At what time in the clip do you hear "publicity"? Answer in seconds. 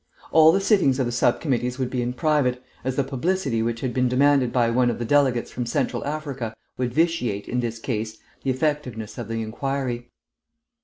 3.03-3.61